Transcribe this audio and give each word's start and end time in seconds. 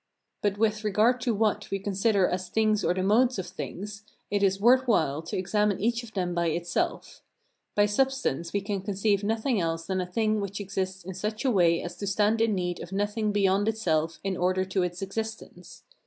But 0.41 0.57
with 0.57 0.83
regard 0.83 1.21
to 1.21 1.35
what 1.35 1.69
we 1.69 1.77
consider 1.77 2.27
as 2.27 2.49
things 2.49 2.83
or 2.83 2.91
the 2.91 3.03
modes 3.03 3.37
of 3.37 3.45
things, 3.45 4.01
it 4.31 4.41
is 4.41 4.59
worth 4.59 4.87
while 4.87 5.21
to 5.21 5.37
examine 5.37 5.79
each 5.79 6.01
of 6.01 6.15
them 6.15 6.33
by 6.33 6.47
itself. 6.47 7.21
By 7.75 7.85
substance 7.85 8.51
we 8.51 8.61
can 8.61 8.81
conceive 8.81 9.23
nothing 9.23 9.61
else 9.61 9.85
than 9.85 10.01
a 10.01 10.07
thing 10.07 10.41
which 10.41 10.59
exists 10.59 11.03
in 11.03 11.13
such 11.13 11.45
a 11.45 11.51
way 11.51 11.83
as 11.83 11.97
to 11.97 12.07
stand 12.07 12.41
in 12.41 12.55
need 12.55 12.81
of 12.81 12.91
nothing 12.91 13.31
beyond 13.31 13.67
itself 13.67 14.19
in 14.23 14.35
order 14.35 14.65
to 14.65 14.81
its 14.81 15.03
existence. 15.03 15.83